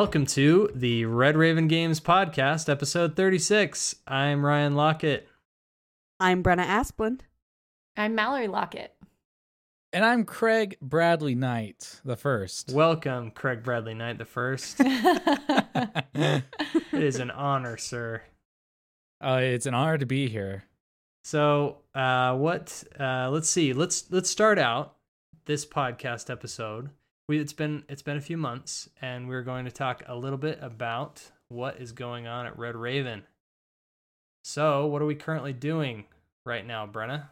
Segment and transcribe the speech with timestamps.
[0.00, 3.96] Welcome to the Red Raven Games Podcast, episode 36.
[4.06, 5.22] I'm Ryan Laukat.
[6.20, 7.22] I'm Brenna Asplund.
[7.96, 8.90] I'm Mallory Laukat.
[9.92, 12.70] And I'm Craig Bradley Knight, the first.
[12.72, 14.76] Welcome, Craig Bradley Knight the First.
[14.80, 16.44] it
[16.92, 18.22] is an honor, sir.
[19.20, 20.62] Uh, it's an honor to be here.
[21.24, 22.84] So, uh, what?
[23.00, 23.72] Uh, let's see.
[23.72, 24.94] Let's let's start out
[25.46, 26.90] this podcast episode.
[27.28, 30.38] We it's been it's been a few months, and we're going to talk a little
[30.38, 33.24] bit about what is going on at Red Raven.
[34.44, 36.04] So, what are we currently doing
[36.46, 37.28] right now, Brenna?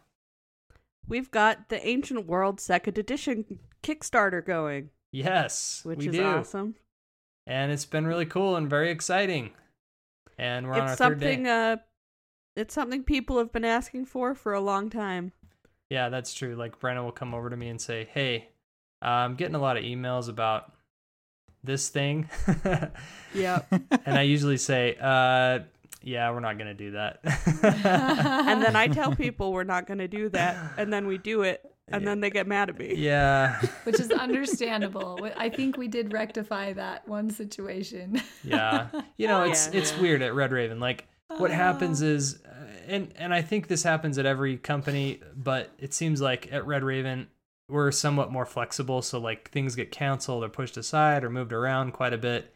[1.07, 6.23] We've got the Ancient World Second Edition Kickstarter going, Yes, which we is do.
[6.23, 6.75] awesome.
[7.47, 9.51] and it's been really cool and very exciting.
[10.37, 11.43] And we're on our It's third day.
[11.49, 11.77] uh
[12.55, 15.31] it's something people have been asking for for a long time.
[15.89, 16.55] Yeah, that's true.
[16.55, 18.49] Like Brenna will come over to me and say, "Hey,
[19.01, 20.71] uh, I'm getting a lot of emails about
[21.63, 22.29] this thing,"
[23.33, 23.61] Yeah.
[24.05, 25.59] and I usually say, uh,
[26.01, 27.19] "Yeah, we're not gonna do that."
[27.63, 31.41] and then I tell people we're not going to do that and then we do
[31.43, 32.95] it and then they get mad at me.
[32.95, 35.29] yeah, Which is understandable.
[35.37, 38.21] I think we did rectify that one situation.
[38.43, 38.87] yeah.
[39.17, 39.79] You know, it's Yeah.
[39.79, 40.79] it's weird at Red Raven.
[40.79, 42.49] Like what happens is, uh,
[42.87, 46.83] and and I think this happens at every company, but it seems like at Red
[46.83, 47.27] Raven
[47.69, 49.01] we're somewhat more flexible.
[49.01, 52.53] So like things get canceled or pushed aside or moved around quite a bit,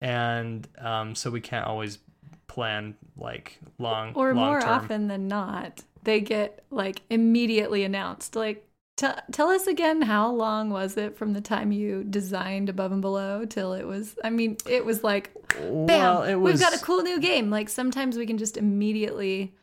[0.00, 1.98] and um, so we can't always
[2.46, 4.70] plan like long or long more term.
[4.70, 8.34] often than not, they get like immediately announced.
[8.36, 12.92] Like, t- tell us again, how long was it from the time you designed Above
[12.92, 14.16] and Below till it was?
[14.24, 17.50] I mean, it was like, bam, Well, it was we've got a cool new game.
[17.50, 19.54] Like, sometimes we can just immediately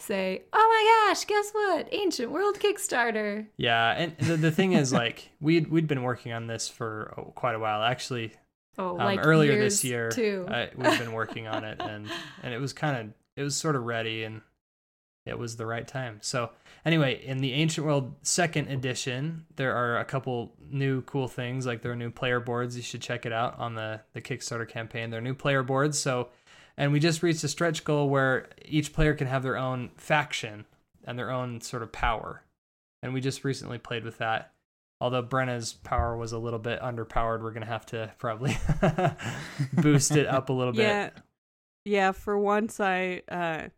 [0.00, 1.88] say, oh my gosh, guess what?
[1.92, 3.46] Ancient World Kickstarter.
[3.56, 7.32] Yeah, and the, the thing is, like we'd we'd been working on this for oh,
[7.34, 7.82] quite a while.
[7.82, 8.32] Actually,
[8.78, 10.46] Oh, um, like earlier years this year, too.
[10.48, 12.08] I, we've been working on it, and
[12.42, 14.40] and it was kind of it was sort of ready, and
[15.26, 16.18] it was the right time.
[16.22, 16.50] So
[16.84, 21.66] anyway, in the Ancient World Second Edition, there are a couple new cool things.
[21.66, 22.76] Like there are new player boards.
[22.76, 25.10] You should check it out on the the Kickstarter campaign.
[25.10, 25.98] There are new player boards.
[25.98, 26.28] So,
[26.80, 30.64] and we just reached a stretch goal where each player can have their own faction
[31.04, 32.42] and their own sort of power.
[33.02, 34.52] And we just recently played with that.
[34.98, 38.56] Although Brenna's power was a little bit underpowered, we're gonna have to probably
[39.74, 40.80] boost it up a little bit.
[40.80, 41.10] Yeah.
[41.84, 43.68] Yeah, for once I uh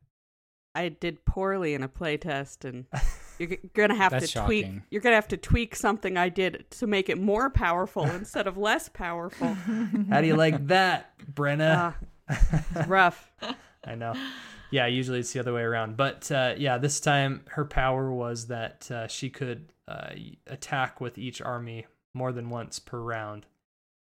[0.76, 2.86] I did poorly in a playtest and
[3.40, 4.82] you're gonna have That's to tweak shocking.
[4.90, 8.56] you're gonna have to tweak something I did to make it more powerful instead of
[8.56, 9.54] less powerful.
[10.08, 11.76] How do you like that, Brenna?
[11.76, 11.96] Ah,
[12.74, 13.30] it's rough.
[13.84, 14.14] I know.
[14.70, 15.96] Yeah, usually it's the other way around.
[15.96, 20.10] But uh, yeah, this time her power was that uh, she could uh,
[20.46, 23.46] attack with each army more than once per round.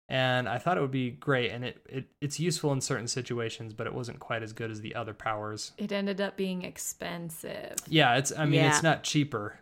[0.08, 3.74] And I thought it would be great, and it, it it's useful in certain situations,
[3.74, 5.72] but it wasn't quite as good as the other powers.
[5.78, 7.74] It ended up being expensive.
[7.88, 8.68] Yeah, it's I mean Yeah.
[8.68, 9.58] it's not cheaper.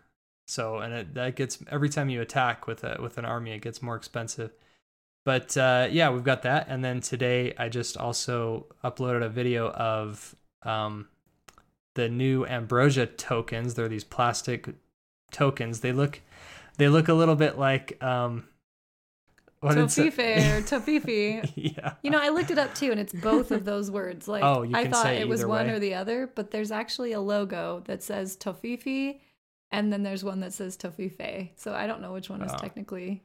[0.47, 3.61] So and it that gets every time you attack with a with an army it
[3.61, 4.51] gets more expensive.
[5.25, 6.67] But uh, yeah, we've got that.
[6.69, 11.07] And then today I just also uploaded a video of um,
[11.95, 13.73] the new Ambrosia tokens.
[13.73, 14.69] They're these plastic
[15.31, 15.79] tokens.
[15.81, 16.21] They look
[16.77, 18.47] they look a little bit like um
[19.61, 21.51] what Tofife or Tofifi.
[21.55, 21.93] yeah.
[22.03, 24.27] You know, I looked it up too, and it's both of those words.
[24.27, 25.73] Like, Oh, you I thought it was one way.
[25.73, 29.21] or the other, but there's actually a logo that says Tofifi,
[29.71, 31.49] and then there's one that says Tofife.
[31.55, 32.57] So I don't know which one is Oh.
[32.57, 33.23] technically.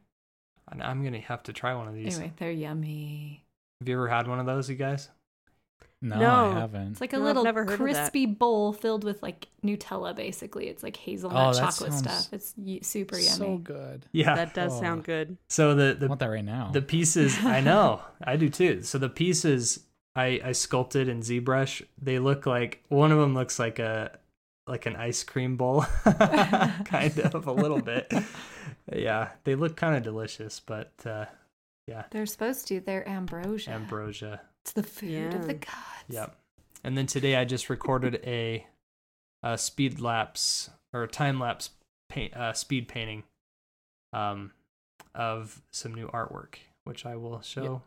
[0.70, 2.16] And I'm gonna have to try one of these.
[2.19, 3.44] Anyway, they're yummy.
[3.81, 5.08] Have you ever had one of those, you guys?
[6.03, 6.50] No, No.
[6.56, 6.92] I haven't.
[6.92, 7.84] It's like a No, little never heard of that.
[7.84, 10.69] crispy bowl filled with like Nutella, basically.
[10.69, 12.28] It's like hazelnut Oh, chocolate stuff.
[12.32, 13.28] It's y- super yummy.
[13.36, 14.06] so good.
[14.12, 14.34] Yeah.
[14.34, 14.81] That does Oh.
[14.81, 15.36] sound good.
[15.50, 16.70] so the I the want that right now.
[16.72, 18.82] The pieces, I know, I do too.
[18.82, 19.81] So the pieces
[20.17, 24.19] I, I sculpted in ZBrush, they look like one of them looks like a
[24.66, 28.12] like an ice cream bowl, kind of a little bit.
[28.92, 31.26] Yeah, they look kind of delicious, but uh,
[31.86, 32.80] yeah, They're supposed to.
[32.80, 33.70] They're ambrosia.
[33.70, 34.40] ambrosia.
[34.62, 35.74] It's the food of the gods.
[36.08, 36.36] Yep.
[36.84, 38.66] And then today I just recorded a,
[39.42, 41.70] a speed lapse or a time lapse
[42.08, 43.24] paint uh, speed painting,
[44.12, 44.52] um,
[45.14, 47.82] of some new artwork, which I will show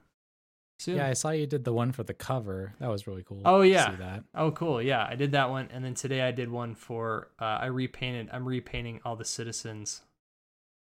[0.80, 0.98] soon.
[0.98, 2.74] yeah, I saw you did the one for the cover.
[2.80, 3.42] That was really cool.
[3.46, 3.92] Oh, yeah.
[3.92, 4.24] see that.
[4.36, 4.82] Oh, cool.
[4.82, 7.30] Yeah, I did that one, and then today I did one for.
[7.40, 8.30] Uh, I repainted.
[8.32, 10.02] I'm repainting all the citizens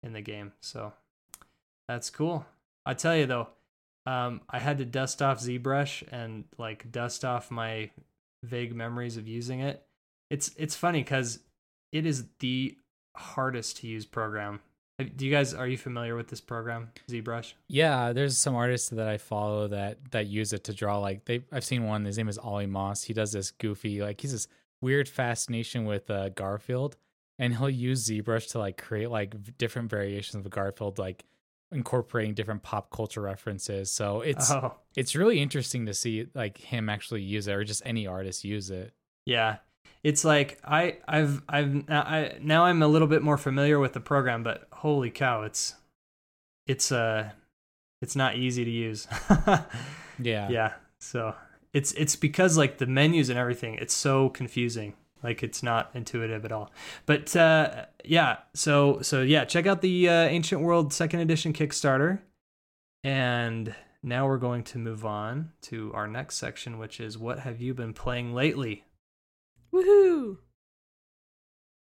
[0.03, 0.93] in the game, so
[1.89, 2.47] that's cool.
[2.87, 3.49] I tell you though,
[4.07, 7.91] um, I had to dust off ZBrush and like dust off my
[8.43, 9.83] vague memories of using it.
[10.31, 11.39] It's it's funny because
[11.93, 12.77] it is the
[13.17, 14.61] hardest to use program
[14.99, 17.55] Do you guys are you familiar with this program, ZBrush?
[17.67, 20.99] Yeah, there's some artists that I follow that that use it to draw.
[20.99, 22.05] Like they, I've seen one.
[22.05, 23.03] His name is Ollie Moss.
[23.03, 24.47] He does this goofy, like he's this
[24.81, 26.97] weird fascination with uh, Garfield,
[27.41, 31.25] and he'll use ZBrush to like create like different variations of Garfield, like
[31.73, 33.91] incorporating different pop culture references.
[33.91, 37.83] So it's oh, it's really interesting to see like him actually use it, or just
[37.85, 38.93] any artist use it.
[39.27, 39.57] yeah.
[40.05, 44.01] It's like I I've I've I now I'm a little bit more familiar with the
[44.01, 45.75] program, but holy cow, it's
[46.69, 47.31] it's uh
[48.01, 49.09] it's not easy to use.
[50.19, 50.73] Yeah, yeah.
[50.99, 51.35] So
[51.73, 54.95] it's it's because like the menus and everything, it's so confusing.
[55.23, 56.71] Like it's not intuitive at all.
[57.07, 62.21] But uh, yeah, so so yeah, check out the uh, Ancient World Second Edition Kickstarter.
[63.03, 67.61] And now we're going to move on to our next section, which is what have
[67.61, 68.85] you been playing lately?
[69.75, 70.37] Woohoo!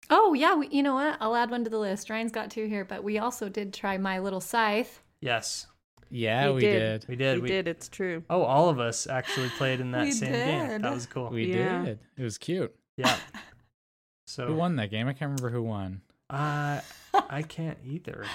[0.10, 1.18] Oh yeah, we, you know what?
[1.22, 2.10] I'll add one to the list.
[2.10, 5.02] Ryan's got two here, but we also did try My Little Scythe.
[5.22, 5.68] Yes,
[6.10, 7.02] yeah, We we, did.
[7.02, 7.10] did.
[7.10, 7.42] we did.
[7.42, 7.68] we, did.
[7.68, 8.24] It's true.
[8.30, 10.82] Oh, all of us actually played in that We same game.
[10.82, 11.30] That was cool.
[11.30, 11.86] We Yeah.
[11.86, 12.00] did.
[12.18, 12.74] It was cute.
[12.98, 13.16] yeah.
[14.28, 15.08] So who won that game?
[15.08, 16.02] I can't remember who won.
[16.30, 16.82] Uh,
[17.32, 18.26] I can't either.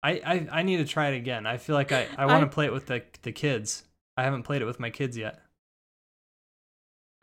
[0.00, 1.46] I, I I need to try it again.
[1.48, 3.82] I feel like I, I want to play it with the the kids.
[4.16, 5.40] I haven't played it with my kids yet.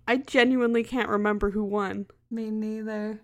[0.08, 2.08] I genuinely can't remember who won.
[2.30, 3.22] Me neither.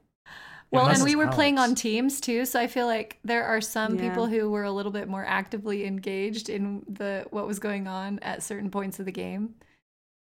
[0.72, 3.60] Well, and we it's were playing on teams too, so I feel like there are
[3.60, 4.08] some Yeah.
[4.08, 8.20] people who were a little bit more actively engaged in the what was going on
[8.20, 9.56] at certain points of the game.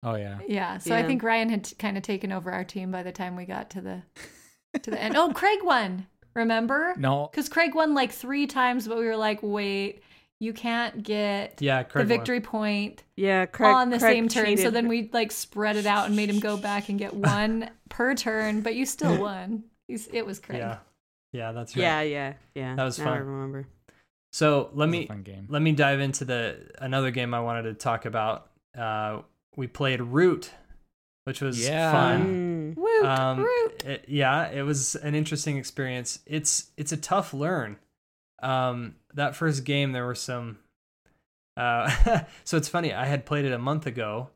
[0.01, 0.39] Oh yeah.
[0.47, 3.35] Yeah, so I think Ryan had kind of taken over our team by the time
[3.35, 4.01] we got to the
[4.81, 5.15] to the end.
[5.15, 6.07] Oh, Craig won.
[6.35, 6.95] Remember?
[6.97, 10.01] No, Because Craig won like three times, but we were like, wait,
[10.43, 12.19] you can't get Yeah, Craig the won.
[12.19, 14.57] victory point Yeah, Craig, on the Craig same turn.
[14.57, 17.69] So then we like spread it out and made him go back and get one
[17.89, 19.63] per turn, but you still won.
[19.87, 20.59] It was Craig.
[20.59, 20.77] Yeah,
[21.31, 21.81] yeah, that's right.
[21.83, 22.75] Yeah, yeah, yeah.
[22.75, 23.27] That was now I fun.
[23.27, 23.67] remember.
[24.31, 25.45] So let me game.
[25.49, 28.49] let me dive into the another game I wanted to talk about.
[28.77, 29.21] Uh,
[29.55, 30.49] we played Root,
[31.25, 31.91] which was Yeah.
[31.91, 32.73] fun.
[32.75, 32.77] Mm.
[32.77, 33.83] Woot, Um, root.
[33.85, 36.19] it- yeah, it was an interesting experience.
[36.25, 37.77] It's it's a tough learn.
[38.43, 40.59] Um, that first game, there were some.
[41.55, 42.93] Uh, so it's funny.
[42.93, 44.29] I had played it a month ago,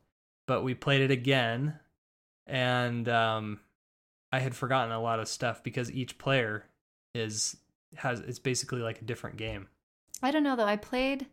[0.48, 1.80] but we played it again,
[2.46, 3.60] and um,
[4.32, 6.66] I had forgotten a lot of stuff because each player
[7.14, 7.58] is
[7.96, 9.68] has it's basically like a different game.
[10.22, 10.66] I don't know though.
[10.66, 11.28] I played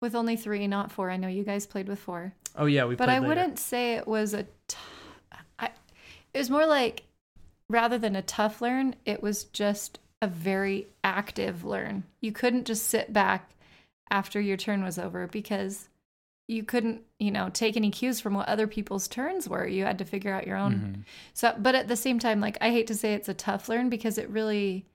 [0.00, 1.10] with only three, not four.
[1.10, 2.96] I know you guys played with four, Oh yeah, we.
[2.96, 3.06] Played.
[3.06, 3.28] But I later.
[3.28, 4.42] wouldn't say it was a.
[4.66, 4.76] T-
[5.58, 5.70] I,
[6.34, 7.04] it was more like
[7.70, 12.04] rather than a tough learn, it was just a very active learn.
[12.20, 13.50] You couldn't just sit back
[14.10, 15.88] after your turn was over because
[16.48, 19.66] you couldn't, you know, take any cues from what other people's turns were.
[19.66, 20.74] You had to figure out your own.
[20.74, 21.04] Mhm.
[21.34, 23.90] So, but at the same time, like I hate to say it's a tough learn
[23.90, 24.86] because it really,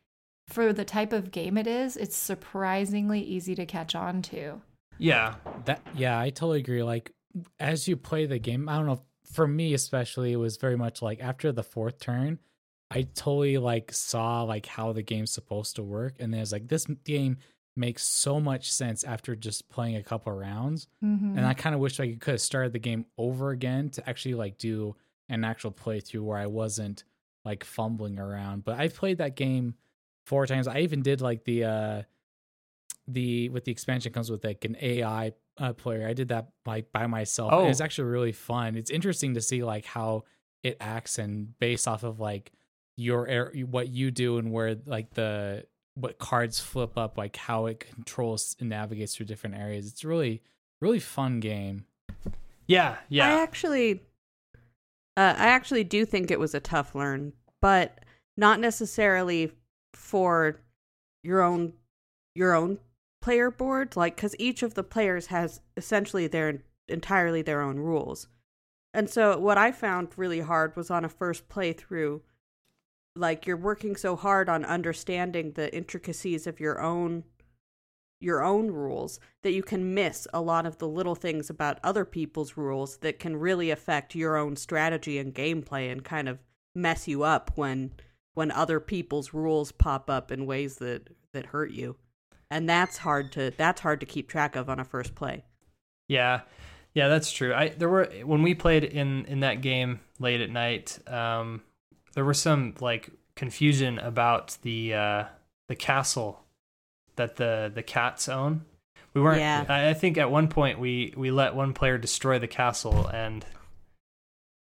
[0.47, 4.61] for the type of game it is, it's surprisingly easy to catch on to.
[4.97, 5.35] Yeah,
[5.65, 6.83] That yeah, I totally agree.
[6.83, 7.11] Like
[7.59, 9.03] as you play the game, I don't know.
[9.31, 12.39] For me especially, it was very much like after the fourth turn,
[12.93, 16.67] I totally like saw like how the game's supposed to work, and then it's like
[16.67, 17.37] this game
[17.75, 20.87] makes so much sense after just playing a couple rounds.
[21.03, 21.37] Mm-hmm.
[21.37, 24.35] And I kind of wish I could have started the game over again to actually
[24.35, 24.95] like do
[25.29, 27.03] an actual playthrough where I wasn't
[27.43, 28.63] like fumbling around.
[28.63, 29.73] But I played that game
[30.27, 30.67] four times.
[30.67, 32.01] I even did like the uh
[33.07, 36.07] the with the expansion comes with like an AI uh, player.
[36.07, 37.51] I did that like by myself.
[37.51, 37.67] and Oh.
[37.69, 38.75] it's actually really fun.
[38.77, 40.23] It's interesting to see like how
[40.63, 42.51] it acts and based off of like
[42.95, 47.67] your air, what you do and where like the what cards flip up, like how
[47.67, 49.87] it controls and navigates through different areas.
[49.87, 50.41] It's really
[50.83, 51.85] really fun game.
[52.67, 53.27] yeah, yeah.
[53.27, 54.01] I actually,
[55.17, 58.03] uh, I actually do think it was a tough learn, but
[58.37, 59.51] not necessarily
[59.93, 60.59] for
[61.23, 61.73] your own
[62.35, 62.79] your own
[63.21, 63.95] player board.
[63.95, 68.27] Like, because each of the players has essentially their entirely their own rules,
[68.93, 72.21] and so what I found really hard was on a first playthrough.
[73.15, 77.23] Like you're working so hard on understanding the intricacies of your own
[78.19, 82.05] your own rules that you can miss a lot of the little things about other
[82.05, 86.39] people's rules that can really affect your own strategy and gameplay and kind of
[86.73, 87.91] mess you up when
[88.33, 91.97] when other people's rules pop up in ways that that hurt you
[92.49, 95.43] and that's hard to that's hard to keep track of on a first play
[96.07, 96.41] Yeah,
[96.93, 97.53] yeah, that's true.
[97.53, 100.99] I there were when we played in in that game late at night.
[101.07, 101.61] Um,
[102.13, 105.23] there was some like confusion about the uh
[105.67, 106.43] the castle
[107.15, 108.65] that the the cats own.
[109.13, 109.39] We weren't.
[109.39, 109.65] Yeah.
[109.69, 113.45] I, I think at one point we we let one player destroy the castle and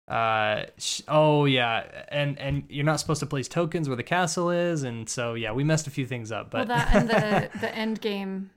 [0.07, 4.49] Uh, sh- oh yeah, and and you're not supposed to place tokens where the castle
[4.49, 6.53] is, and so yeah, we messed a few things up.
[6.53, 8.51] well, But that and the the end game,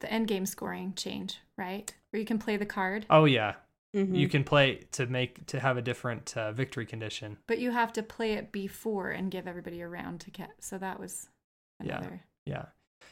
[0.00, 1.94] the end game scoring change, right?
[2.10, 3.54] Where you can play the card, oh yeah,
[3.94, 4.16] Mhm.
[4.16, 7.38] you can play to make to have a different uh, victory condition.
[7.46, 10.50] but you have to play it before and give everybody a round to get.
[10.62, 11.28] So that was
[11.82, 12.18] Yeah.
[12.46, 12.66] Yeah.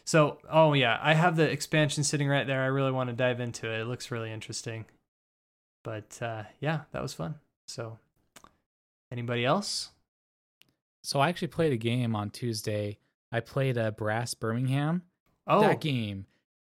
[0.05, 2.63] So, oh yeah, I have the expansion sitting right there.
[2.63, 3.81] I really want to dive into it.
[3.81, 4.85] It looks really interesting.
[5.85, 7.37] But uh, yeah, that was fun.
[7.67, 7.99] So,
[9.11, 9.91] anybody else?
[11.03, 12.99] So I actually played a game on Tuesday.
[13.33, 15.03] I played a Brass Birmingham.
[15.47, 16.27] Oh, That game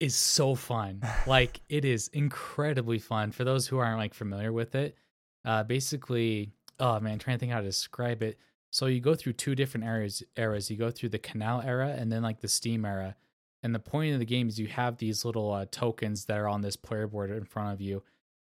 [0.03, 1.01] is so fun.
[1.27, 4.97] like it is incredibly fun for those who aren't like familiar with it.
[5.45, 8.37] Uh basically, oh man, trying to think how to describe it.
[8.71, 10.71] So you go through two different eras eras.
[10.71, 13.15] You go through the canal era and then like the steam era.
[13.63, 16.49] And the point of the game is you have these little uh, tokens that are
[16.49, 18.03] on this player board in front of you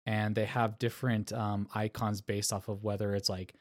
[0.07, 3.55] and they have different um icons based off of whether it's like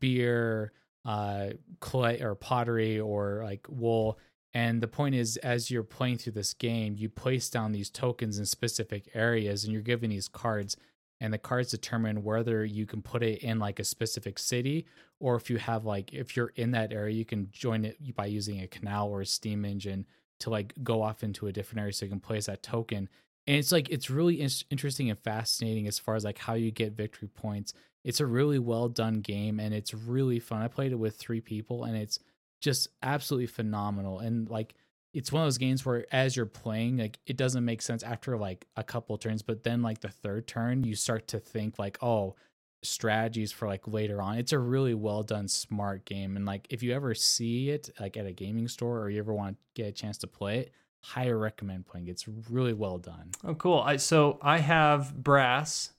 [0.00, 0.72] beer,
[1.04, 4.18] uh clay or pottery or like wool
[4.56, 8.38] and the point is, as you're playing through this game, you place down these tokens
[8.38, 10.78] in specific areas and you're given these cards.
[11.20, 14.86] And the cards determine whether you can put it in like a specific city
[15.20, 18.24] or if you have like, if you're in that area, you can join it by
[18.24, 20.06] using a canal or a steam engine
[20.40, 23.10] to like go off into a different area so you can place that token.
[23.46, 26.70] And it's like, it's really in- interesting and fascinating as far as like how you
[26.70, 27.74] get victory points.
[28.04, 30.62] It's a really well done game and it's really fun.
[30.62, 32.20] I played it with three people and it's
[32.66, 34.18] just absolutely phenomenal.
[34.18, 34.74] And like
[35.14, 38.36] it's one of those games where as you're playing like it doesn't make sense after
[38.36, 41.96] like a couple turns but then like the third turn you start to think like
[42.02, 42.34] oh
[42.82, 44.38] strategies for like later on.
[44.38, 46.36] It's a really well done smart game.
[46.36, 49.32] And like if you ever see it like at a gaming store or you ever
[49.32, 50.72] want to get a chance to play it
[51.06, 53.30] highly recommend playing it's really well done.
[53.44, 53.80] Oh cool.
[53.80, 55.90] I so I have Brass,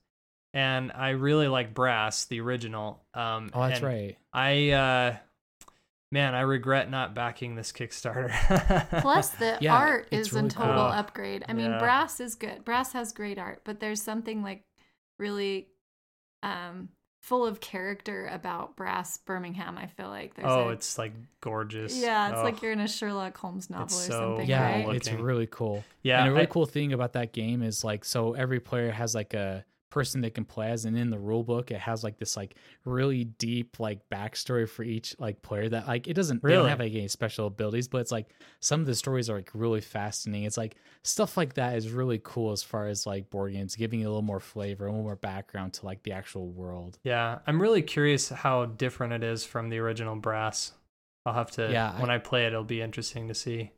[0.54, 3.04] and I really like Brass, the original.
[3.14, 4.18] Um, oh that's and right.
[4.34, 5.16] I uh,
[6.12, 8.32] man, I regret not backing this Kickstarter.
[9.02, 10.82] Plus, the Yeah, art it's is a total cool.
[10.84, 11.44] upgrade.
[11.50, 11.80] I mean, Yeah.
[11.80, 12.64] brass is good.
[12.64, 14.64] Brass has great art, but there's something like
[15.20, 15.68] really
[16.44, 16.90] um,
[17.24, 19.78] full of character about Brass Birmingham.
[19.78, 21.98] I feel like there's oh, a- it's like gorgeous.
[21.98, 24.96] yeah, it's Oh, like you're in a Sherlock Holmes novel or so something, yeah right?
[24.96, 26.20] it's really cool yeah.
[26.22, 29.14] and a really I- cool thing about that game is like so every player has
[29.16, 29.66] like a
[29.98, 32.56] person they can play as and in the rule book it has like this like
[32.86, 36.60] really deep like backstory for each like player that like it doesn't they Really?
[36.62, 39.50] don't have like any special abilities but it's like some of the stories are like
[39.54, 43.54] really fascinating it's like stuff like that is really cool as far as like board
[43.54, 46.48] games giving you a little more flavor a little more background to like the actual
[46.50, 50.74] world Yeah, I'm really curious how different it is from the original Brass.
[51.25, 53.72] I'll have to Yeah, I- when I play it, it'll be interesting to see.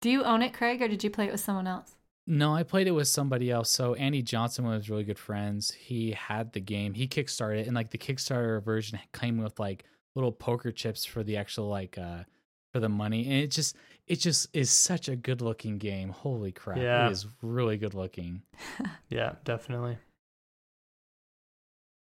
[0.00, 1.95] Do you own it, Craig, or did you play it with someone else?
[2.26, 3.70] No, I played it with somebody else.
[3.70, 6.94] So Andy Johnson, one of his really good friends, he had the game.
[6.94, 9.84] He kickstarted it, and like the Kickstarter version came with like
[10.16, 12.24] little poker chips for the actual like uh
[12.72, 13.76] for the money, and it just
[14.08, 16.08] it just is such a good looking game.
[16.08, 16.78] Holy crap!
[16.78, 17.06] Yeah.
[17.06, 18.42] It is really good looking.
[19.08, 19.98] Yeah, definitely.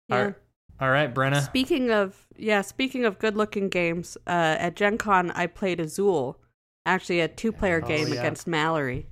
[0.09, 0.15] Yeah.
[0.17, 0.35] All right,
[0.81, 1.45] All right, Brenna.
[1.45, 6.39] Speaking of yeah, speaking of good-looking games, uh, at Gen Con I played Azul,
[6.85, 8.19] actually a two-player Oh, game yeah.
[8.19, 9.07] against Mallory.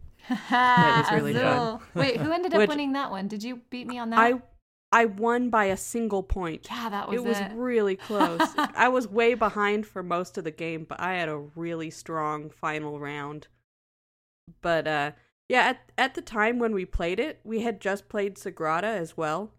[0.50, 1.79] That was really fun.
[1.93, 3.27] Wait, who ended up Which- winning that one?
[3.27, 4.19] Did you beat me on that?
[4.19, 4.41] I
[4.91, 6.67] I won by a single point.
[6.72, 8.41] yeah, that was it was really close.
[8.57, 12.50] I was way behind for most of the game, but I had a really strong
[12.50, 13.48] final round.
[14.62, 15.12] But uh
[15.50, 19.15] yeah, at at the time when we played it, we had just played Sagrada as
[19.17, 19.51] well.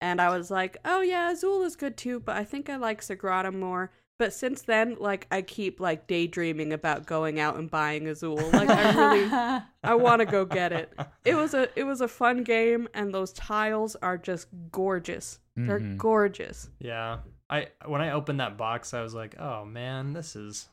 [0.00, 3.00] And I was like, "Oh yeah, Azul is good too, but I think I like
[3.00, 8.06] Sagrada more." But since then, like I keep like daydreaming about going out and buying
[8.06, 8.36] Azul.
[8.52, 10.92] Like I really I want to go get it.
[11.24, 15.40] It was a it was a fun game and those tiles are just gorgeous.
[15.56, 15.96] They're Mhm.
[15.98, 16.68] gorgeous.
[16.78, 17.18] Yeah.
[17.50, 20.68] I when I opened that box, I was like, "Oh man, this is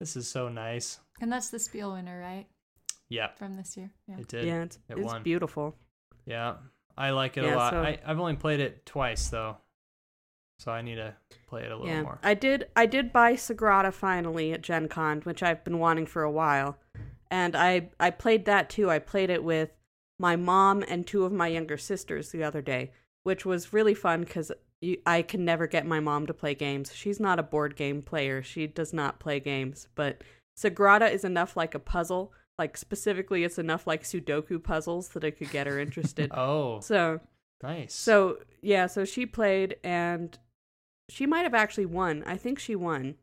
[0.00, 2.46] this is so nice." and that's the Spiel winner, right?
[3.08, 3.90] Yeah, From this year.
[4.08, 4.18] Yeah.
[4.18, 4.44] it did.
[4.44, 5.22] yeah, it's, It it's won.
[5.22, 5.76] beautiful.
[6.26, 6.54] Yeah,
[6.96, 7.72] I like it a lot.
[7.72, 9.56] so- I, I've only played it twice though,
[10.62, 11.14] so I need to
[11.48, 12.18] play it a little Yeah, more.
[12.22, 12.68] I did.
[12.76, 16.78] I did buy Sagrada finally at Gen Con, which I've been wanting for a while,
[17.30, 18.90] and I I played that too.
[18.90, 19.70] I played it with
[20.18, 22.92] my mom and two of my younger sisters the other day,
[23.24, 24.52] which was really fun because
[25.06, 26.92] I can never get my mom to play games.
[26.94, 28.42] She's not a board game player.
[28.42, 30.22] She does not play games, but
[30.58, 32.32] Sagrada is enough like a puzzle.
[32.58, 36.30] Like specifically, it's enough like Sudoku puzzles that I could get her interested.
[36.36, 37.20] oh, so
[37.62, 37.94] nice.
[37.94, 40.38] so yeah, so she played and
[41.12, 42.22] she might have actually won.
[42.26, 43.16] I think she won.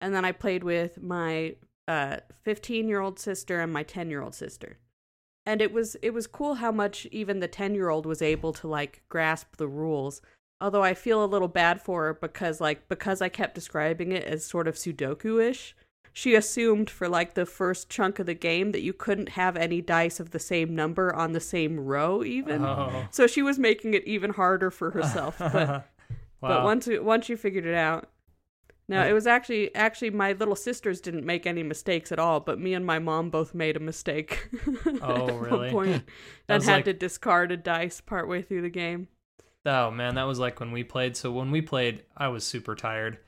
[0.00, 1.56] And then I played with my
[1.88, 4.78] uh 15 year old sister and my 10 year old sister.
[5.44, 8.52] and it was it was cool how much even the 10 year old was able
[8.52, 10.22] to like grasp the rules
[10.60, 14.22] although i feel a little bad for her because like because i kept describing it
[14.22, 15.74] as sort of sudoku-ish
[16.12, 19.80] she assumed for like the first chunk of the game that you couldn't have any
[19.80, 23.06] dice of the same number on the same row even Oh.
[23.10, 25.88] so she was making it even harder for herself but
[26.42, 26.64] but Wow.
[26.64, 28.10] once once you figured it out
[28.88, 29.08] no Yeah.
[29.10, 32.74] it was actually actually my little sisters didn't make any mistakes at all but me
[32.74, 34.50] and my mom both made a mistake
[35.00, 35.58] Oh, at really?
[35.58, 36.04] one point
[36.48, 39.08] That and had like- to discard a dice partway through the game
[39.64, 41.16] Oh man, that was like when we played.
[41.16, 43.18] So when we played, I was super tired,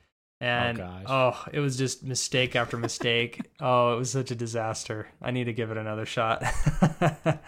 [0.41, 1.03] oh, and gosh.
[1.07, 3.39] oh, it was just mistake after mistake.
[3.61, 5.07] oh, it was such a disaster.
[5.21, 6.43] I need to give it another shot.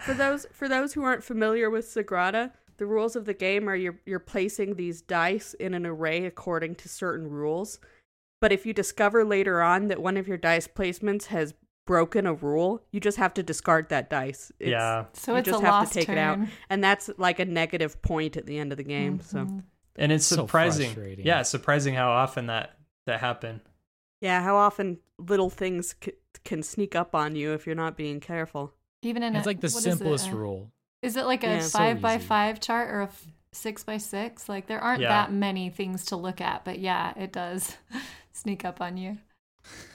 [0.06, 3.76] for those for those who aren't familiar with Sagrada, the rules of the game are
[3.76, 7.78] you're you're placing these dice in an array according to certain rules.
[8.40, 11.54] But if you discover later on that one of your dice placements has
[11.86, 14.52] broken a rule, you just have to discard that dice.
[14.60, 16.18] It's- yeah, So you it's just a have lost to take turn.
[16.18, 16.38] it out,
[16.70, 19.20] and that's like a negative point at the end of the game.
[19.20, 19.62] So Mhm.
[19.96, 20.92] and it's surprising.
[20.92, 21.26] frustrating.
[21.26, 23.60] yeah, surprising how often that that happened.
[24.20, 26.12] yeah, how often little things c-
[26.44, 28.74] can sneak up on you if you're not being careful.
[29.02, 30.70] Even in It's a, like the what is it, simplest rule.
[31.02, 31.60] Is it like a Yeah.
[31.60, 34.48] So five by five chart or a f- six by six?
[34.48, 35.08] Like there aren't Yeah.
[35.08, 37.76] that many things to look at, but yeah, it does
[38.32, 39.18] sneak up on you.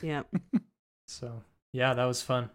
[0.02, 0.24] Yeah.
[1.06, 1.44] So
[1.74, 2.50] yeah, that was fun.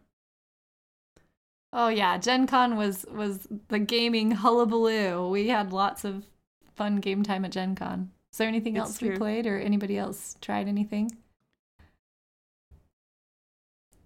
[1.73, 5.28] Oh yeah, Gen Con was was the gaming hullabaloo.
[5.28, 6.25] We had lots of
[6.75, 8.11] fun game time at Gen Con.
[8.33, 11.11] Is there anything It's else we played or anybody else tried anything?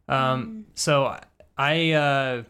[0.09, 1.19] Um, so
[1.57, 2.43] I, uh,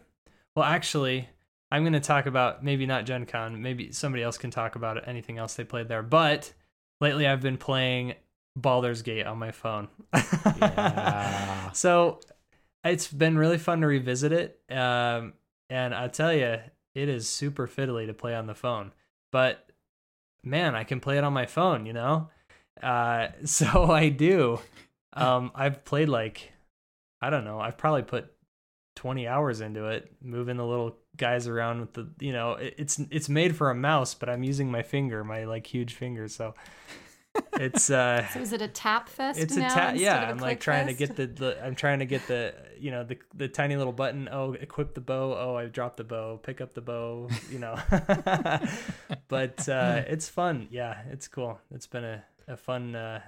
[0.55, 1.29] well, actually,
[1.73, 3.59] I'm going to talk about maybe not Gen Con.
[3.59, 6.03] Maybe somebody else can talk about it, anything else they played there.
[6.03, 6.53] But
[7.01, 8.13] lately, I've been playing
[8.55, 9.87] Baldur's Gate on my phone.
[10.13, 11.71] Yeah.
[11.73, 12.19] so
[12.83, 14.59] it's been really fun to revisit it.
[14.69, 15.33] Um,
[15.67, 16.59] and I tell you,
[16.93, 18.91] it is super fiddly to play on the phone.
[19.31, 19.67] But
[20.43, 22.29] man, I can play it on my phone, you know?
[22.83, 24.59] Uh, so I do.
[25.13, 26.51] Um, I've played like,
[27.19, 28.31] I don't know, I've probably put
[28.95, 32.99] 20 hours into it, moving the little guys around with the, you know, it, it's,
[33.11, 36.27] it's made for a mouse, but I'm using my finger, my like huge finger.
[36.27, 36.53] So
[37.53, 39.73] it's, uh, So is it a tap fest it's a now?
[39.73, 42.53] ta- instead yeah i'm like trying to get the, the i'm trying to get the
[42.79, 46.03] you know the the tiny little button oh equip the bow oh i dropped the
[46.03, 47.75] bow pick up the bow you know
[49.27, 53.19] but uh it's fun yeah it's cool it's been a, a fun uh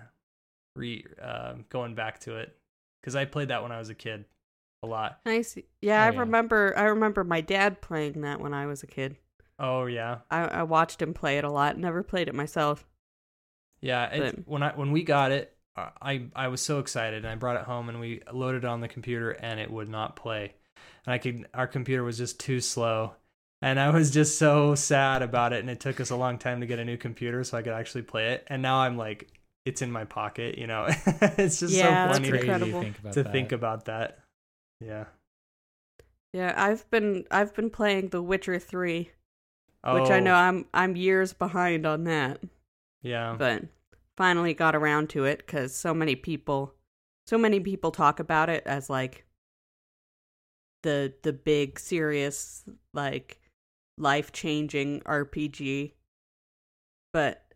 [0.75, 2.55] re um going back to it
[3.01, 4.25] because i played that when i was a kid
[4.85, 5.57] a lot Nice.
[5.81, 6.19] Yeah, Oh, I yeah.
[6.19, 6.73] remember.
[6.77, 9.17] I remember my dad playing that when I was a kid.
[9.59, 11.77] oh yeah I, I watched him play it a lot.
[11.77, 12.85] Never played it myself.
[13.81, 17.27] Yeah, it, But- when I when we got it, I I was so excited, and
[17.31, 20.15] I brought it home, and we loaded it on the computer, and it would not
[20.15, 20.53] play,
[21.05, 23.13] and I could our computer was just too slow,
[23.61, 26.61] and I was just so sad about it, and it took us a long time
[26.61, 29.29] to get a new computer so I could actually play it, and now I'm like,
[29.65, 30.85] it's in my pocket, you know,
[31.37, 34.19] it's just Yeah, so funny to, think about to think about that.
[34.79, 35.05] Yeah.
[36.33, 39.11] Yeah, I've been I've been playing The Witcher Three,
[39.89, 42.41] which I Oh, know I'm I'm years behind on that,
[43.01, 43.35] Yeah.
[43.37, 43.63] but
[44.17, 46.73] finally got around to it because so many people,
[47.25, 49.25] so many people talk about it as like
[50.83, 53.39] the the big serious like
[53.97, 55.93] life changing RPG,
[57.13, 57.53] but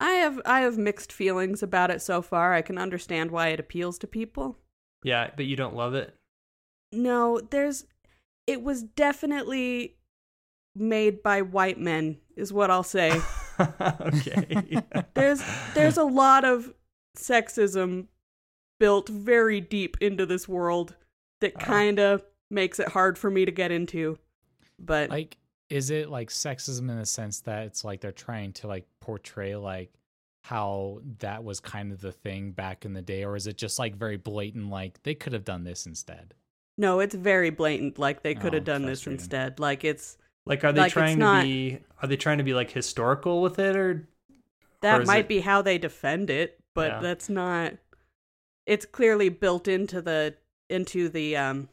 [0.00, 2.54] I have I have mixed feelings about it so far.
[2.54, 4.58] I can understand why it appeals to people.
[5.02, 6.14] Yeah, but you don't love it.
[6.92, 7.86] No, there's
[8.46, 9.96] it was definitely
[10.74, 13.20] made by white men is what I'll say.
[13.80, 14.82] okay.
[15.14, 15.42] there's
[15.74, 16.72] there's a lot of
[17.16, 18.06] sexism
[18.80, 20.96] built very deep into this world
[21.40, 21.64] that uh-huh.
[21.64, 21.66] Oh.
[21.66, 24.18] kind of makes it hard for me to get into.
[24.78, 25.36] But like
[25.68, 29.56] is it like sexism in the sense that it's like they're trying to like portray
[29.56, 29.90] like
[30.44, 33.78] how that was kind of the thing back in the day or is it just
[33.78, 36.34] like very blatant like they could have done this instead
[36.78, 39.60] no, it's very blatant like they could Oh, have done this instead.
[39.60, 41.78] Like it's Like, are they Like, it's trying not- to be?
[42.00, 44.08] Are they trying to be like historical with it, or
[44.82, 47.00] Or might it- be how they defend it, but Yeah.
[47.00, 47.74] that's not
[48.64, 50.34] it's clearly built into the
[50.70, 51.68] into the um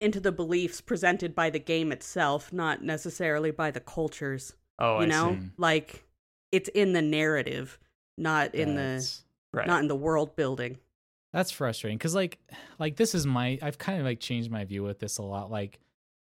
[0.00, 4.54] into the beliefs presented by the game itself, not necessarily by the cultures.
[4.78, 5.50] oh, you I know, see.
[5.58, 6.04] like
[6.52, 7.78] it's in the narrative,
[8.16, 9.04] not in the
[9.52, 9.66] right?
[9.66, 10.78] not in the world building.
[11.32, 12.38] That's frustrating because like
[12.78, 15.50] like this is my I've kind of like changed my view with this a lot.
[15.50, 15.80] Like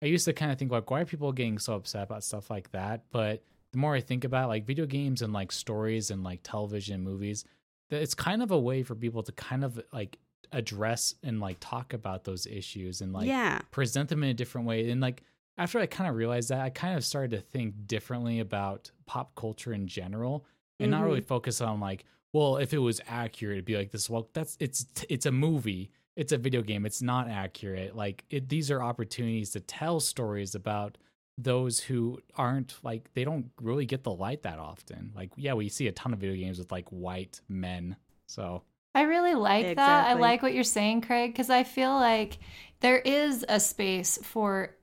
[0.03, 2.51] I used to kind of think like why are people getting so upset about stuff
[2.51, 3.05] like that?
[3.11, 6.41] But the more I think about it, like video games and like stories and like
[6.43, 7.45] television movies,
[7.89, 10.19] that it's kind of a way for people to kind of like
[10.53, 13.61] address and like talk about those issues and like yeah.
[13.71, 14.91] present them in a different way.
[14.91, 15.23] And like
[15.61, 19.35] after I kind of realized that, I kind of started to think differently about pop
[19.35, 20.47] culture in general
[20.79, 21.27] and not really mm-hmm.
[21.27, 24.09] focus on like, well, if it was accurate, it'd be like this.
[24.09, 27.95] Well, that's it's it's a movie, it's a video game, it's not accurate.
[27.95, 30.97] Like it, these are opportunities to tell stories about
[31.37, 35.13] those who aren't like they don't really get the light that often.
[35.15, 37.97] Like yeah, we see a ton of video games with like white men.
[38.29, 38.63] So
[38.95, 40.07] I really like that.
[40.07, 42.39] I like what you're saying, Craig, because I feel like
[42.81, 44.75] there is a space for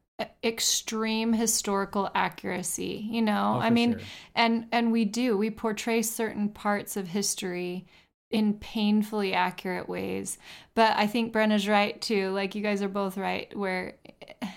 [0.43, 3.07] extreme historical accuracy.
[3.09, 4.01] You know, oh, I mean, sure.
[4.35, 7.85] and and we do we portray certain parts of history
[8.29, 10.37] in painfully accurate ways.
[10.75, 12.31] But I think Brenna's right too.
[12.31, 13.55] Like you guys are both right.
[13.55, 13.93] Where
[14.41, 14.47] eh,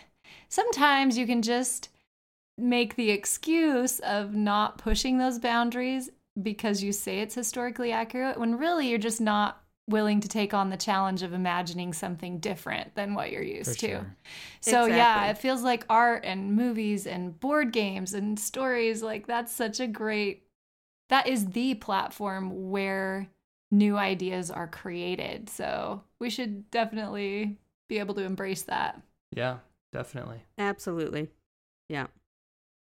[0.49, 1.91] sometimes you can just
[2.59, 8.59] make the excuse of not pushing those boundaries because you say it's historically accurate when
[8.59, 13.15] really you're just not willing to take on the challenge of imagining something different than
[13.15, 13.89] what you're used For to.
[13.89, 14.17] sure.
[14.61, 19.53] So yeah, it feels like art and movies and board games and stories like that's
[19.53, 20.45] such a great
[21.11, 23.29] that is the platform where
[23.71, 25.49] new ideas are created.
[25.51, 29.01] So we should definitely be able to embrace that.
[29.37, 29.59] Yeah,
[29.93, 30.43] definitely.
[30.59, 31.29] Absolutely.
[31.89, 32.07] Yeah.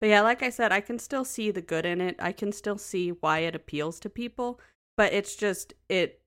[0.01, 2.17] But yeah, like I said, I can still see the good in it.
[2.19, 4.61] I can still see why it appeals to people,
[4.97, 6.21] but it's just it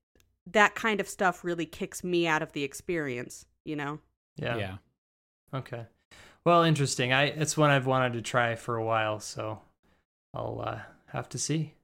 [0.52, 3.98] that kind of stuff really kicks me out of the experience, you know.
[4.36, 4.56] Yeah.
[4.56, 4.76] yeah.
[5.52, 5.86] Okay.
[6.44, 7.12] Well, interesting.
[7.12, 9.60] I it's one I've wanted to try for a while, so
[10.34, 11.74] I'll uh, have to see.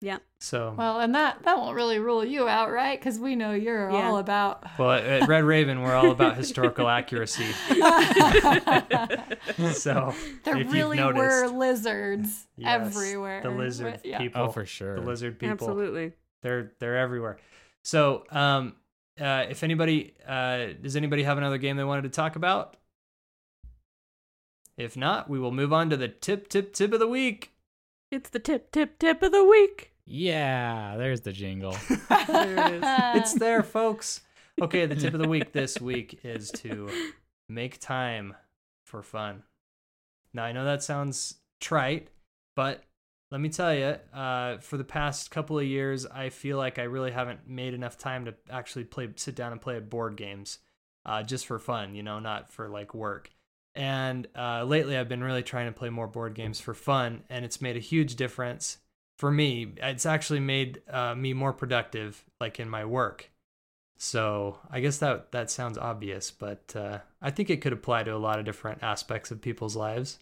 [0.00, 0.18] Yeah.
[0.40, 3.00] So Well, and that that won't really rule you out, right?
[3.00, 4.08] Cuz we know you're Yeah.
[4.08, 7.46] all about Well, at Red Raven, we're all about historical accuracy.
[9.72, 13.42] So there if you've really were lizards Yes, everywhere.
[13.42, 14.18] The lizard Yeah.
[14.18, 14.42] people.
[14.42, 14.94] Oh, for sure.
[14.94, 15.52] The lizard people.
[15.52, 16.12] Absolutely.
[16.42, 17.38] They're they're everywhere.
[17.84, 18.74] So, um,
[19.20, 22.76] uh, if anybody, uh, does anybody have another game they wanted to talk about?
[24.76, 27.52] If not, we will move on to the tip, tip, tip of the week.
[28.10, 29.92] It's the tip tip tip of the week.
[30.06, 31.76] Yeah, there's the jingle.
[32.08, 32.82] There it is.
[32.84, 34.22] It's there, folks.
[34.60, 36.88] Okay, the tip of the week this week is to
[37.48, 38.34] make time
[38.84, 39.42] for fun.
[40.32, 42.08] Now, I know that sounds trite,
[42.54, 42.82] but
[43.30, 46.84] let me tell you, uh, for the past couple of years, I feel like I
[46.84, 50.58] really haven't made enough time to actually play, sit down and play board games,
[51.04, 53.30] uh, just for fun, you know, not for like work.
[53.74, 57.44] And uh, lately, I've been really trying to play more board games for fun, and
[57.44, 58.78] it's made a huge difference
[59.18, 59.74] for me.
[59.76, 63.30] It's actually made uh, me more productive, like in my work.
[63.98, 68.14] So I guess that that sounds obvious, but uh, I think it could apply to
[68.14, 70.18] a lot of different aspects of people's lives.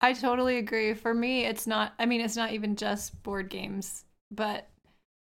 [0.00, 0.94] I totally agree.
[0.94, 4.68] For me, it's not, I mean, it's not even just board games, but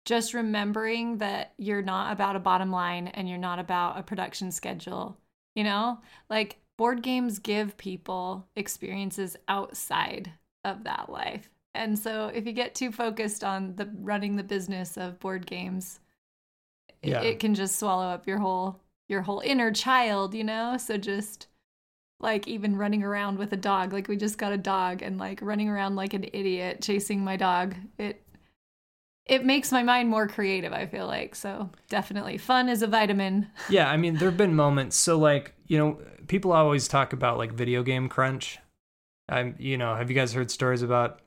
[0.06, 4.51] just remembering that you're not about a bottom line and you're not about a production
[4.51, 5.17] schedule.
[5.56, 5.99] You know,
[6.30, 10.32] like board games give people experiences outside
[10.63, 11.49] of that life.
[11.73, 15.99] And so if you get too focused on the running the business of board games,
[17.01, 17.21] it- Yeah.
[17.21, 20.78] it can just swallow up your whole your whole inner child, you know?
[20.78, 21.47] So just
[22.19, 25.41] like even running around with a dog like we just got a dog and like
[25.41, 28.21] running around like an idiot chasing my dog it
[29.25, 33.47] it makes my mind more creative i feel like so definitely fun is a vitamin
[33.67, 34.95] Yeah, I mean, there have been moments.
[34.95, 35.97] So, like, you know,
[36.28, 38.60] people always talk about like video game crunch.
[39.28, 41.19] I'm, you know, have you guys heard stories about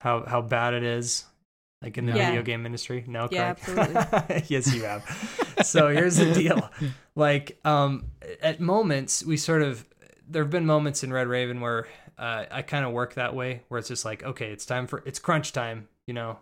[0.00, 1.24] how how bad it is,
[1.80, 2.26] like in the Yeah.
[2.26, 3.04] video game industry?
[3.06, 3.96] No, Yeah, Craig?
[3.96, 4.44] absolutely.
[4.48, 5.04] yes, you have.
[5.62, 6.70] so here's the deal.
[7.14, 8.06] Like, um,
[8.42, 9.88] at moments we sort of
[10.28, 13.62] there have been moments in Red Raven where uh, I kind of work that way,
[13.68, 15.88] where it's just like, okay, it's time for it's crunch time.
[16.06, 16.38] You know,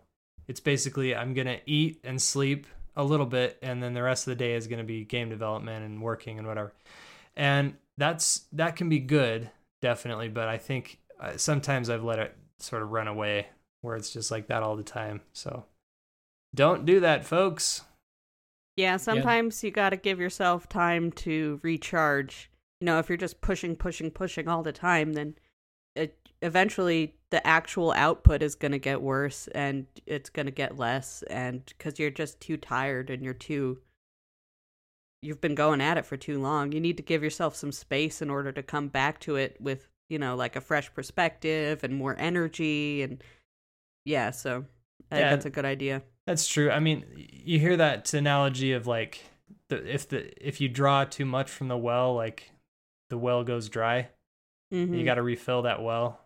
[0.49, 4.33] it's basically I'm gonna eat and sleep a little bit, and then the rest of
[4.33, 6.73] the day is gonna be game development and working and whatever.
[7.37, 9.51] And that's that can be good,
[9.83, 10.29] definitely.
[10.29, 13.49] But I think uh, sometimes I've let it sort of run away,
[13.83, 15.21] where it's just like that all the time.
[15.33, 15.65] So
[16.55, 17.83] don't do that, folks.
[18.77, 22.51] Yeah, sometimes you got to give yourself time to recharge.
[22.81, 25.35] You know, if you're just pushing, pushing, pushing all the time, then
[25.95, 30.77] it eventually the actual output is going to get worse and it's going to get
[30.77, 33.81] less and cuz you're just too tired and you're too
[35.23, 36.73] you've been going at it for too long.
[36.73, 39.89] You need to give yourself some space in order to come back to it with,
[40.09, 43.23] you know, like a fresh perspective and more energy and
[44.05, 44.67] yeah, so
[45.11, 46.03] I think that's a good idea.
[46.27, 46.71] That's true.
[46.71, 49.25] I mean, you hear that analogy of like
[49.69, 52.51] the if the if you draw too much from the well, like
[53.11, 54.09] the well goes dry.
[54.73, 54.99] Mhm.
[54.99, 56.21] You got to refill that well.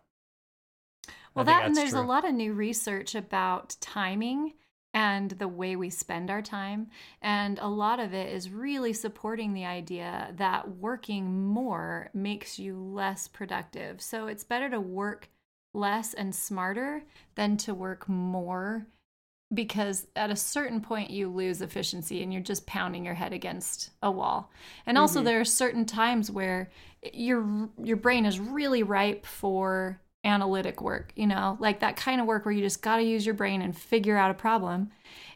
[1.34, 4.54] Well that and there's a lot of new research about timing
[4.92, 6.88] and the way we spend our time.
[7.22, 12.76] And a lot of it is really supporting the idea that working more makes you
[12.76, 14.00] less productive.
[14.02, 15.30] So it's better to work
[15.72, 17.04] less and smarter
[17.36, 18.86] than to work more
[19.52, 23.90] because at a certain point you lose efficiency and you're just pounding your head against
[24.02, 24.50] a wall.
[24.86, 25.24] And also Mhm.
[25.24, 26.70] there are certain times where
[27.12, 32.26] your your brain is really ripe for analytic work, you know, like that kind of
[32.26, 34.90] work where you just got to use your brain and figure out a problem.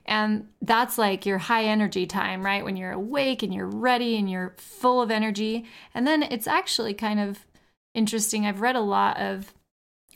[0.05, 2.62] And that's like your high energy time, right?
[2.64, 5.64] When you're awake and you're ready and you're full of energy.
[5.94, 7.46] And then it's actually kind of
[7.94, 8.44] interesting.
[8.44, 9.55] I've read a lot of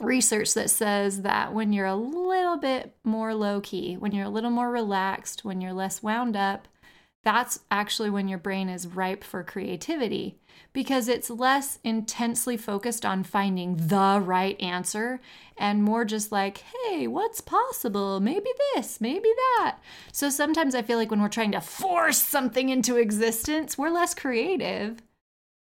[0.00, 4.30] research that says that when you're a little bit more low key, when you're a
[4.30, 6.68] little more relaxed, when you're less wound up,
[7.24, 10.38] that's actually when your brain is ripe for creativity
[10.72, 15.20] because it's less intensely focused on finding the right answer
[15.56, 18.20] and more just like, hey, what's possible?
[18.20, 19.78] Maybe this, maybe that.
[20.12, 24.14] So sometimes I feel like when we're trying to force something into existence, we're less
[24.14, 25.02] creative.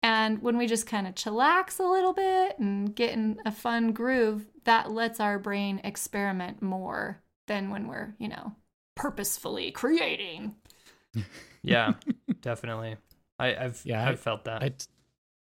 [0.05, 3.91] And when we just kind of chillax a little bit and get in a fun
[3.91, 8.53] groove, that lets our brain experiment more than when we're, you know,
[8.95, 10.55] purposefully creating.
[11.63, 11.93] Yeah,
[12.41, 12.97] definitely.
[13.39, 14.61] I, I've Yeah, I've I- felt that.
[14.61, 14.85] I, t-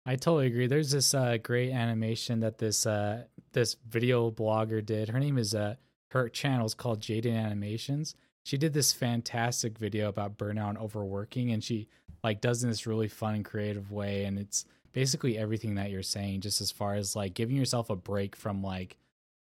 [0.07, 0.65] I totally agree.
[0.65, 5.09] There's this uh, great animation that this uh, this video blogger did.
[5.09, 5.75] Her name is uh,
[6.11, 8.15] her channel is called Jaiden Animations.
[8.45, 11.87] She did this fantastic video about burnout and overworking, and she
[12.27, 14.25] like does in this really fun and creative way.
[14.25, 17.95] And it's basically everything that you're saying, just as far as like giving yourself a
[17.95, 18.97] break from like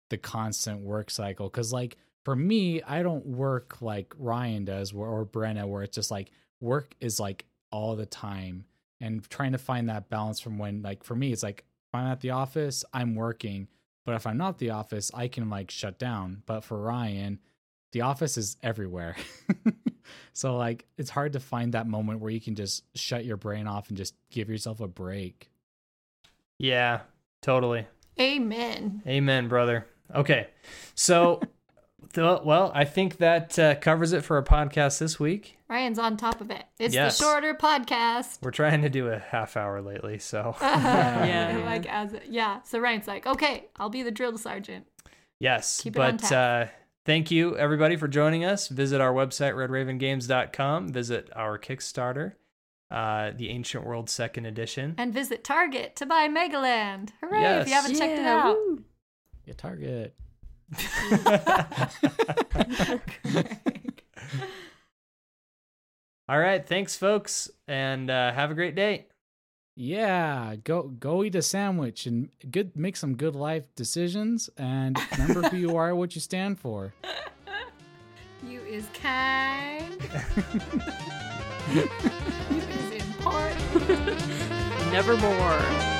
[0.09, 1.47] the constant work cycle.
[1.49, 5.95] Because like for me, I don't work like Ryan does or, or Brenna, where it's
[5.95, 8.65] just like work is like all the time
[9.01, 12.07] and trying to find that balance from when like for me it's like if i'm
[12.07, 13.67] at the office i'm working
[14.05, 17.39] but if i'm not the office i can like shut down but for ryan
[17.91, 19.15] the office is everywhere
[20.33, 23.67] so like it's hard to find that moment where you can just shut your brain
[23.67, 25.49] off and just give yourself a break
[26.59, 27.01] yeah,
[27.41, 27.87] totally.
[28.19, 29.01] Amen.
[29.07, 29.85] Amen, brother.
[30.13, 30.47] Okay,
[30.95, 31.41] so
[32.13, 35.57] th- well, I think that uh, covers it for our podcast this week.
[35.67, 36.63] Ryan's on top of it.
[36.79, 37.17] It's Yes.
[37.17, 38.37] the shorter podcast.
[38.43, 41.61] We're trying to do a half hour lately, so Yeah.
[41.65, 42.61] like as yeah.
[42.61, 44.85] So Ryan's like, okay, I'll be the drill sergeant.
[45.39, 45.81] yes.
[45.81, 46.65] Keep it on but uh,
[47.05, 48.67] thank you everybody for joining us.
[48.67, 50.89] Visit our website redravengames.com.
[50.89, 52.33] Visit our Kickstarter,
[52.91, 54.95] uh, the Ancient World Second Edition.
[54.97, 57.09] And visit Target to buy Megaland.
[57.21, 57.61] Hooray!
[57.61, 58.55] If you haven't checked it out.
[58.55, 58.83] woo.
[59.45, 60.15] yeah target
[66.29, 69.07] All right, thanks, folks, and uh, have a great day.
[69.75, 75.41] Yeah go go eat a sandwich and good make some good life decisions and remember
[75.49, 76.93] who you are what you stand for
[78.45, 80.01] You is kind.
[81.71, 81.89] you
[82.57, 84.21] is important.
[84.91, 85.92] Nevermore.